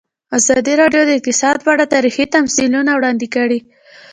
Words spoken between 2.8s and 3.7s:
وړاندې کړي.